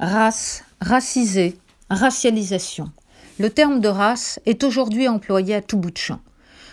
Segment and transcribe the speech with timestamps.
[0.00, 1.56] Race, racisé,
[1.88, 2.90] racialisation.
[3.38, 6.18] Le terme de race est aujourd'hui employé à tout bout de champ.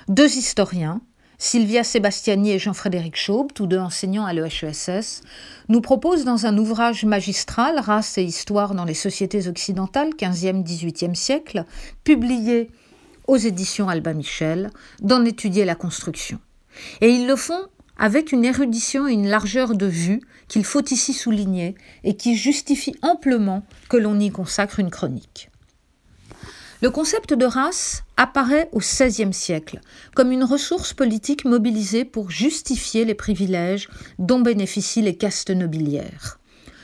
[0.07, 1.01] Deux historiens,
[1.38, 5.21] Sylvia Sebastiani et Jean-Frédéric Chaube, tous deux enseignants à l'EHESS,
[5.70, 11.65] nous proposent dans un ouvrage magistral Race et histoire dans les sociétés occidentales 15e-18e siècle,
[12.03, 12.71] publié
[13.27, 16.39] aux éditions Albin Michel, d'en étudier la construction.
[17.01, 17.67] Et ils le font
[17.98, 22.96] avec une érudition et une largeur de vue qu'il faut ici souligner et qui justifie
[23.02, 25.49] amplement que l'on y consacre une chronique.
[26.82, 29.80] Le concept de race apparaît au XVIe siècle
[30.16, 33.88] comme une ressource politique mobilisée pour justifier les privilèges
[34.18, 36.40] dont bénéficient les castes nobiliaires.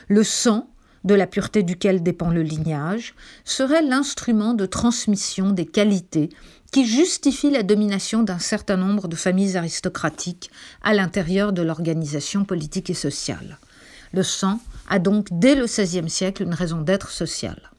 [0.07, 0.69] Le sang,
[1.03, 6.29] de la pureté duquel dépend le lignage, serait l'instrument de transmission des qualités
[6.71, 10.51] qui justifient la domination d'un certain nombre de familles aristocratiques
[10.83, 13.57] à l'intérieur de l'organisation politique et sociale.
[14.13, 14.59] Le sang
[14.89, 17.71] a donc dès le XVIe siècle une raison d'être sociale.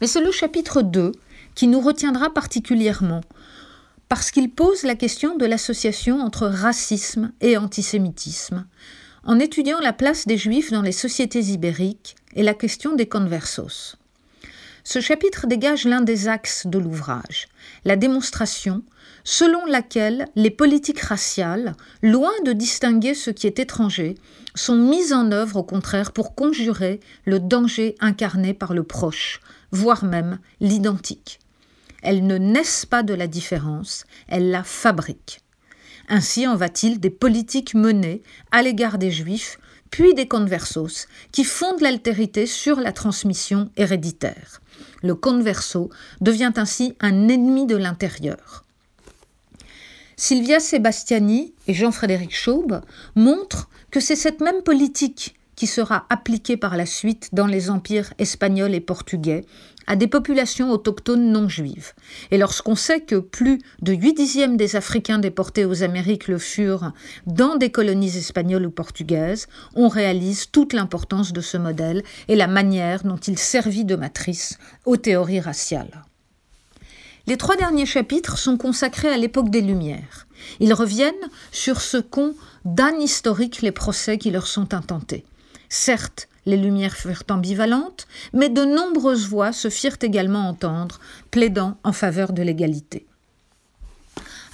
[0.00, 1.12] Mais c'est le chapitre 2
[1.54, 3.22] qui nous retiendra particulièrement,
[4.08, 8.66] parce qu'il pose la question de l'association entre racisme et antisémitisme,
[9.24, 13.96] en étudiant la place des Juifs dans les sociétés ibériques et la question des conversos.
[14.90, 17.48] Ce chapitre dégage l'un des axes de l'ouvrage,
[17.84, 18.82] la démonstration
[19.22, 24.14] selon laquelle les politiques raciales, loin de distinguer ce qui est étranger,
[24.54, 29.40] sont mises en œuvre au contraire pour conjurer le danger incarné par le proche,
[29.72, 31.38] voire même l'identique.
[32.02, 35.42] Elles ne naissent pas de la différence, elles la fabriquent.
[36.08, 39.58] Ainsi en va-t-il des politiques menées à l'égard des Juifs,
[39.90, 44.60] puis des conversos, qui fondent l'altérité sur la transmission héréditaire.
[45.02, 48.64] Le converso devient ainsi un ennemi de l'intérieur.
[50.16, 52.80] Sylvia Sebastiani et Jean-Frédéric Chaube
[53.14, 58.14] montrent que c'est cette même politique qui sera appliquée par la suite dans les empires
[58.18, 59.44] espagnols et portugais
[59.88, 61.94] à des populations autochtones non juives.
[62.30, 66.92] Et lorsqu'on sait que plus de 8 dixièmes des Africains déportés aux Amériques le furent
[67.26, 72.46] dans des colonies espagnoles ou portugaises, on réalise toute l'importance de ce modèle et la
[72.46, 76.04] manière dont il servit de matrice aux théories raciales.
[77.26, 80.28] Les trois derniers chapitres sont consacrés à l'époque des Lumières.
[80.60, 81.14] Ils reviennent
[81.50, 85.24] sur ce qu'ont d'un historique les procès qui leur sont intentés.
[85.68, 90.98] Certes, les lumières furent ambivalentes, mais de nombreuses voix se firent également entendre,
[91.30, 93.06] plaidant en faveur de l'égalité.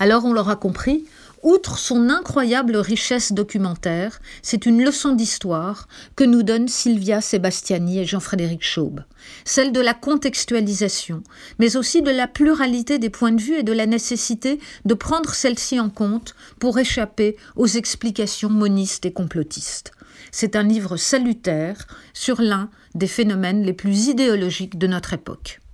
[0.00, 1.04] Alors on l'aura compris,
[1.44, 8.06] outre son incroyable richesse documentaire, c'est une leçon d'histoire que nous donnent Sylvia Sebastiani et
[8.06, 9.04] Jean-Frédéric Chaube,
[9.44, 11.22] celle de la contextualisation,
[11.60, 15.34] mais aussi de la pluralité des points de vue et de la nécessité de prendre
[15.34, 19.92] celle-ci en compte pour échapper aux explications monistes et complotistes.
[20.30, 25.60] C'est un livre salutaire sur l'un des phénomènes les plus idéologiques de notre époque.